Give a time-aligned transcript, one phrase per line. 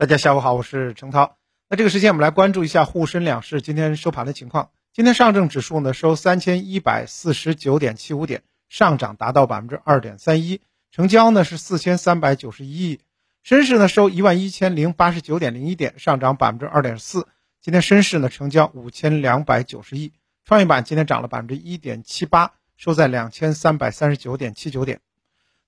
[0.00, 1.36] 大家下午好，我是程涛。
[1.68, 4.70] 那这个时间我们来关注一下沪深两市今天收盘的情况。
[4.94, 13.00] 今天上证指数呢收三千一百四十九点七五点，上涨达到百分之二点三一，成交呢是四千三百九十一亿。
[13.42, 17.28] 深市呢收一万一千零八十九点零一点，上涨百分之二点四。
[17.60, 20.14] 今天深市呢成交五千两百九十亿。
[20.46, 25.02] 创业板今天涨了百分之一点七八，收在两千三百三十九点七九点。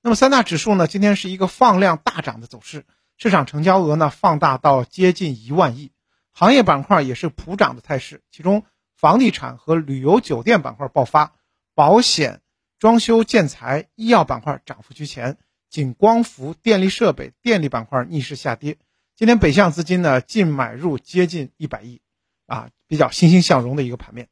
[0.00, 2.86] 那么三大指数呢今天是一个放量大涨的走势，
[3.22, 5.92] 市场成交额呢放大到接近一万亿，
[6.32, 8.64] 行业板块也是普涨的态势，其中。
[8.96, 11.32] 房地产和旅游酒店板块爆发，
[11.72, 12.40] 保险、
[12.80, 15.38] 装修建材、医药板块涨幅居前，
[15.70, 18.76] 仅光伏、电力设备、电力板块逆势下跌。
[19.14, 22.00] 今天北向资金呢净买入接近一百亿，
[22.46, 24.28] 啊，比较欣欣向荣的一个盘面。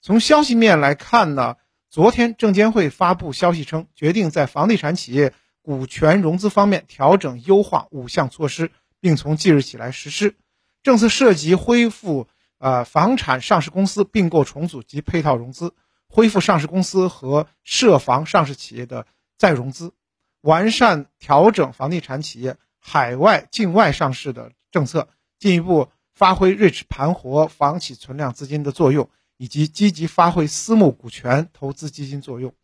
[0.00, 1.54] 从消息面来看呢，
[1.88, 5.32] 昨天证监会发布消息称，决定在房地产企业
[5.64, 10.36] 股权融资方面调整优化五项措施，并从即日起来实施。
[10.84, 12.28] 政策涉及恢复。
[12.58, 15.74] 呃，房产上市公司并购重组及配套融资，
[16.08, 19.92] 恢复上市公司和涉房上市企业的再融资，
[20.40, 25.08] 完善调整房地产企业海外境外上市的政策，
[25.38, 32.54] 进一步发挥 REIT 盘活房企存量资金的作用，以及积极发挥私募股权投资基金作用。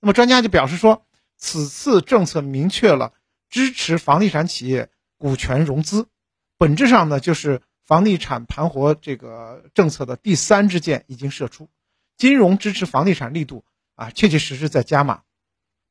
[0.00, 1.04] 那么专家就表示说，
[1.40, 3.12] 此次政策明确了
[3.48, 4.88] 支持房地产企业
[5.18, 6.06] 股权融资，
[6.56, 7.60] 本质上呢就是。
[7.82, 11.68] 房地产盘活这个政策的第三支箭已经射出，
[12.16, 13.64] 金融支持房地产力度
[13.96, 15.22] 啊，确确实实在加码，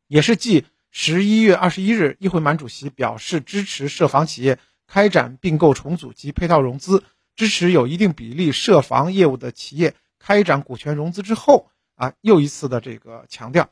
[0.07, 7.03] 也是继十一月二十一日议会满主席表示支持涉房企业开展并购重组及配套融资，
[7.35, 13.69] 支持有一定比例涉房业务的企业开展股权融资之后啊，又一次的这个强调，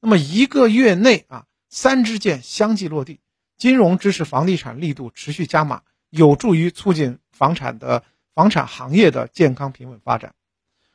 [0.00, 3.20] 那么一个月内啊，三支箭相继落地，
[3.56, 7.18] 金融支持房地产力度持续加码，有助于促进。
[7.32, 10.34] 房产的房产行业的健康平稳发展，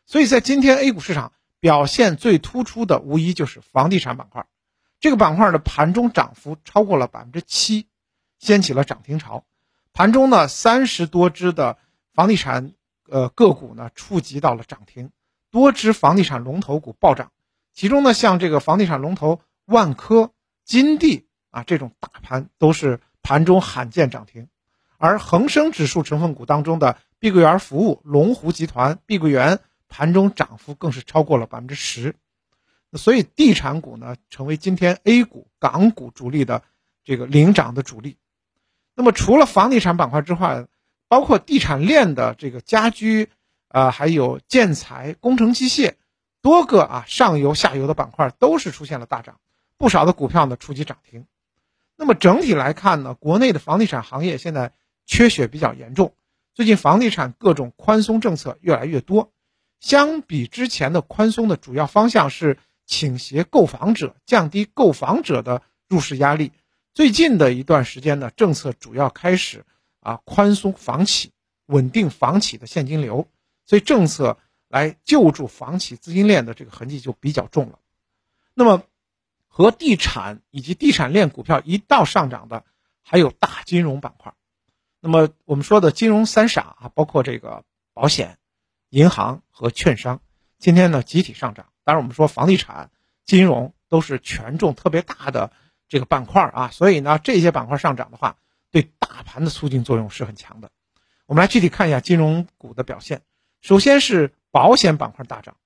[0.06, 4.46] 所以在今天 A 股市场表现最突出的，无疑就是房地产板块。
[5.00, 7.88] 这个板块的盘中涨幅超过了百分之七，
[8.38, 9.44] 掀起了涨停潮。
[9.92, 11.80] 盘中呢，三十多只的
[12.14, 12.74] 房地产
[13.10, 15.10] 呃个股呢触及到了涨停，
[15.50, 17.32] 多只房地产龙头股暴涨。
[17.76, 20.32] 其中呢，像这个房地产龙头万科、
[20.64, 24.48] 金地啊这种大盘都是盘中罕见涨停。
[24.98, 29.60] 而恒生指数成分股当中的碧桂园服务、龙湖集团、碧桂园
[29.90, 32.16] 盘中涨幅更是超过了百分之十，
[32.94, 36.64] 所以地产股呢成为今天 A 股、港股主力的
[37.04, 38.16] 这个领涨的主力。
[38.96, 40.66] 那么除了房地产板块之外，
[41.10, 43.30] 包括地产链的这个家居
[43.68, 45.96] 啊，还有建材、工程机械，
[46.46, 49.40] 多个啊上游、下游的板块都是出现了大涨，
[49.78, 51.26] 不少的股票呢触及涨停。
[51.98, 54.72] 那么整体来看呢，国内的房地产行业现在。
[55.08, 56.16] 缺血比较严重，
[56.56, 59.32] 最近房地产各种宽松政策越来越多，
[59.80, 62.58] 相比之前的宽松的主要方向是
[62.88, 66.52] 倾斜购房者，降低购房者的入市压力。
[66.92, 69.64] 最近的一段时间呢，政策主要开始
[70.00, 71.32] 啊宽松房企，
[71.68, 73.28] 稳定房企的现金流，
[73.68, 74.40] 所以政策
[74.76, 77.80] 来救助房企资金链的这个痕迹就比较重了。
[78.54, 78.84] 那么，
[79.48, 82.66] 和地产以及地产链股票一道上涨的，
[83.02, 84.34] 还有大金融板块。
[85.00, 87.64] 那么我们说的金融三傻啊，包括这个
[87.94, 88.38] 保险、
[88.90, 90.20] 银行和券商，
[90.60, 91.68] 今天呢集体上涨。
[91.86, 92.92] 当然，我们说房地产、
[93.24, 95.54] 金融都是权重特别大的
[95.88, 98.36] 这个板块啊，所以呢这些板块上涨的话，
[98.72, 100.70] 对大盘的促进作用是很强的。
[101.28, 103.22] 我们来具体看一下金融股的表现。
[103.62, 105.58] 首先是保险板块大涨，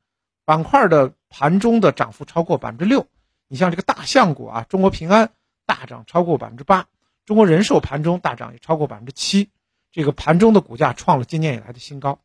[0.46, 3.06] 板块的盘中的涨幅超过百分之六。
[3.48, 5.30] 你像这个大象股啊，中国平安
[5.68, 6.88] 大涨超过百分之八。
[7.24, 9.52] 中国人寿盘中大涨也超过百分之七，
[9.92, 12.20] 这个盘中的股价创了今年以来的新高。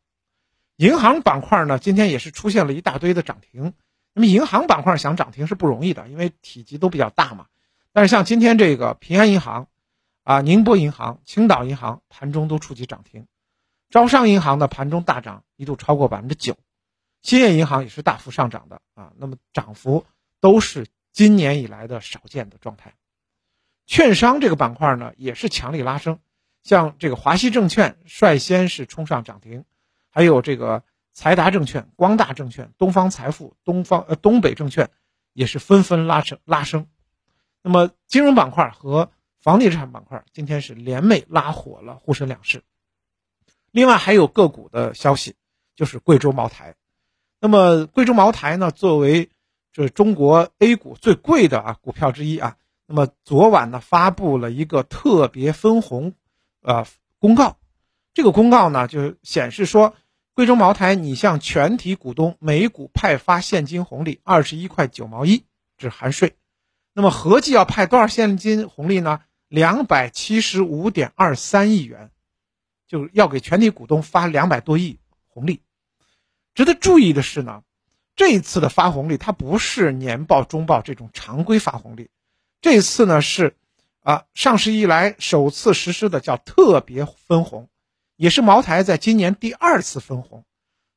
[0.77, 3.73] 银行板块呢，今天也是出现了一大堆的涨停。
[4.15, 7.45] 那么银行板块想涨停是不容易的，因为体积都比较大嘛。
[7.93, 9.67] 但是像今天这个平安银行、
[10.23, 13.27] 啊宁波银行、青岛银行盘中都触及涨停，
[13.89, 16.57] 招商银行的盘中大涨一度超过百分之九，
[17.21, 19.13] 兴业银行也是大幅上涨的啊。
[19.17, 20.05] 那么涨幅
[20.41, 22.93] 都是今年以来的少见的状态。
[23.85, 26.19] 券商这个板块呢，也是强力拉升，
[26.63, 29.63] 像这个华西证券率先是冲上涨停，
[30.09, 30.83] 还有这个
[31.13, 34.89] 财达证券、光大证券、东方财富、东方呃东北证券，
[35.33, 36.87] 也是纷纷拉升拉升。
[37.61, 42.63] 那么金融板块和房地产板块今天是联袂拉火了沪深两市。
[43.75, 45.35] 另外还有个股的消息，
[45.75, 46.75] 就是贵州茅台。
[47.41, 49.29] 那么贵州茅台呢，作为
[49.73, 52.55] 这中国 A 股最贵的啊股票之一啊。
[52.87, 56.13] 那么昨晚呢，发布了一个特别分红，
[56.61, 56.87] 呃，
[57.19, 57.57] 公告。
[58.13, 59.93] 这个公告呢，就显示说，
[60.33, 65.43] 贵州茅台拟向全体股东每股派发现金红利二十一块九毛一，
[65.77, 66.37] 只含税。
[66.93, 69.19] 那么合计要派多少现金红利呢？
[69.49, 72.09] 两百七十五点二三亿元，
[72.87, 75.61] 就要给全体股东发两百多亿红利。
[76.53, 77.63] 值得注意的是呢，
[78.15, 82.09] 这一次的发红利它不是年报、中报这种常规发红利，
[82.61, 83.55] 这一次呢是
[84.01, 87.69] 啊上市以来首次实施的叫特别分红。
[88.17, 90.45] 也是茅台在今年第二次分红，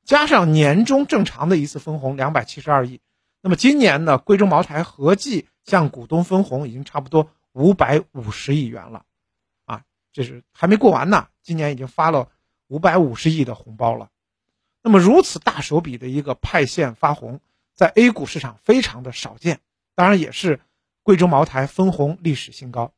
[0.05, 3.01] 加上年终正常的一次分红两百七十二亿，
[3.43, 9.05] 那么今年呢，贵州茅台合计向股东分红已经差不多五百五十亿元了，
[10.13, 12.29] 这是还没过完呢，今年已经发了
[12.67, 14.09] 五百五十亿的红包了。
[14.83, 17.41] 那么如此大手笔的一个派现发红，
[17.75, 19.61] 在 A 股市场非常的少见，
[19.95, 20.61] 当然也是
[21.03, 22.93] 贵州茅台分红历史新高。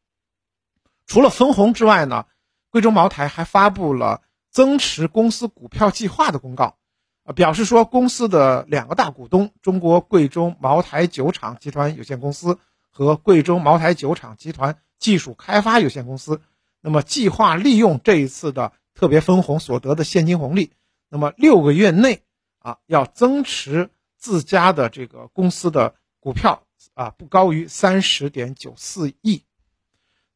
[1.06, 2.26] 除了分红之外呢？
[2.72, 6.76] 贵州茅台还发布了增持公司股票计划的公告，
[7.24, 16.40] 啊，表示说公司的两个大股东中国贵州茅台酒厂集团有限公司和贵州茅台酒厂集团技术开发有限公司，
[16.81, 20.73] 那么计划利用这一次的特别分红所得的现金红利，
[21.09, 22.23] 那么六个月内
[22.59, 29.44] 啊要增持自家的这个公司的股票啊不高于三十点九四亿，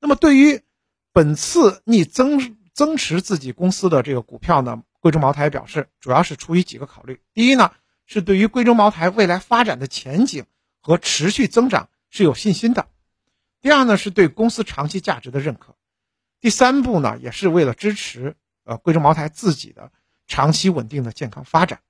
[0.00, 0.62] 那么对于。
[1.17, 7.20] 本次拟增增持自己公司的这个股票呢，贵州茅台表示，主要是出于几个考虑。
[7.35, 7.70] 第一呢，
[8.05, 10.46] 是对于贵州茅台未来发展的前景
[10.81, 12.88] 和持续增长是有信心的；
[13.61, 15.73] 第二呢，是对公司长期价值的认可；
[16.44, 19.91] 第三步呢，也是为了支持呃贵州茅台自己的
[20.26, 21.81] 长期稳定的健康发展。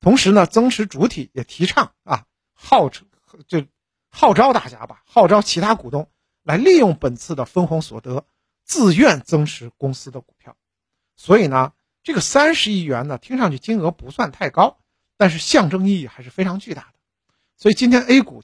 [0.00, 3.06] 同时呢，增持主体也提倡啊，号称
[3.46, 3.66] 就
[4.08, 6.08] 号召大家吧，号召其他股东
[6.42, 8.24] 来利用本次的分红所得。
[8.64, 10.56] 自愿增持公司的股票，
[11.14, 14.78] 所以呢，这个三十亿元呢，听上去金额不算太高，
[15.18, 16.94] 但是象征意义还是非常巨大的。
[17.58, 18.42] 所以今天 A 股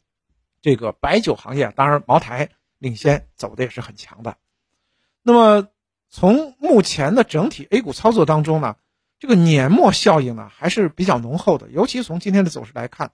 [0.61, 4.37] 这个白酒行业，当然茅台领先走的也是很强的。
[5.23, 5.69] 那么
[6.09, 8.77] 从目前的整体 A 股操作当中呢，
[9.19, 13.13] 这个年末效应呢还是比较浓厚的，尤其从今天的走势来看，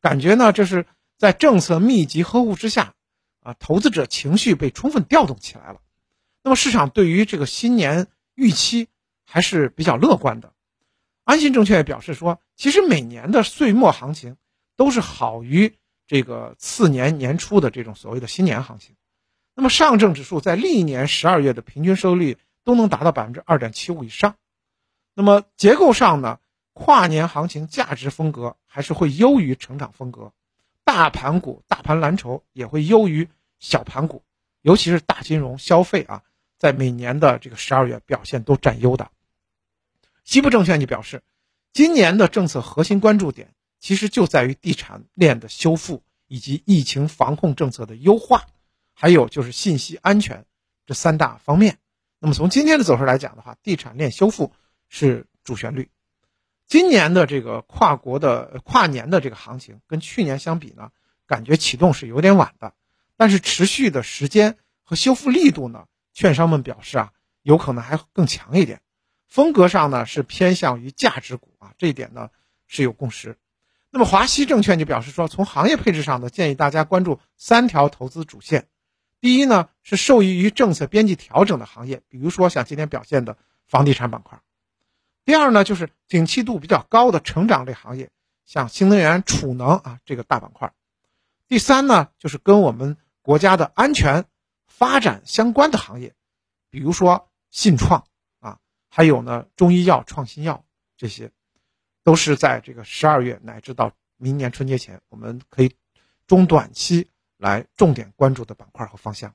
[0.00, 0.86] 感觉呢这是
[1.18, 2.94] 在政策密集呵护之下，
[3.40, 5.80] 啊，投资者情绪被充分调动起来了。
[6.42, 8.88] 那么市场对于这个新年预期
[9.24, 10.52] 还是比较乐观的。
[11.24, 14.36] 安信证券也表示说，其实每年的岁末行情
[14.76, 15.74] 都是好于
[16.06, 18.94] 这个次年年初的这种所谓的新年行情。
[19.56, 24.36] 那么上证指数在历年十二月的平均收益率都能达到百分之二点七五以上。
[25.14, 26.38] 那么结构上呢，
[26.74, 30.32] 跨年行情价值风格还是会优于成长风格，
[30.84, 34.22] 大盘股、大盘蓝筹也会优于小盘股，
[34.60, 36.22] 尤其是大金融、消费啊。
[36.58, 39.10] 在每年的这个十二月表现都占优的，
[40.24, 41.22] 西部证券就表示，
[41.72, 48.46] 今年的政策核心关注点其实就在于地产链的修复以及疫情防控政策的优化，
[48.98, 50.46] 还有就是信息安全
[50.86, 51.76] 这三大方面。
[52.18, 54.54] 那么从今天的走势来讲的话，地产链修复
[54.88, 55.90] 是主旋律。
[56.66, 60.90] 今年的这个跨国的跨年的这个行情跟去年相比呢，
[61.26, 62.72] 感觉启动是有点晚的，
[63.18, 65.84] 但是持续的时间和修复力度呢？
[66.14, 68.80] 券商们表示啊，有可能还更强一点，
[69.28, 72.30] 风格上呢是偏向于价值股啊，这一点呢
[72.66, 73.36] 是有共识。
[73.90, 78.66] 那么华西证券就表示说，从行业配置上呢，建议大家关注三条投资主线。
[79.26, 84.40] 第一呢是受益于政策边际调整的行业，比如说像今天表现的房地产板块。
[85.24, 88.10] 第二呢就是景气度比较高的成长类行业，
[88.44, 90.72] 像新能源、储能啊这个大板块。
[91.48, 94.24] 第三呢就是跟我们国家的安全。
[94.68, 96.12] 发展相关的行业，
[96.68, 98.04] 比如说信创
[98.40, 98.58] 啊，
[98.90, 100.66] 还有呢中医药、创新药
[100.98, 101.30] 这些，
[102.04, 105.74] 都是在这个十二月乃至到明年春节前，我们可以
[106.26, 109.34] 中短期来重点关注的板块和方向。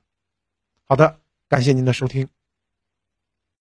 [0.84, 2.28] 好的，感谢您的收听。